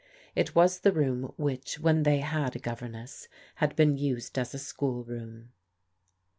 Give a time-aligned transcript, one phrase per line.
[0.35, 4.57] It was the room which, when they had a governess, had been used as a
[4.57, 5.51] school room.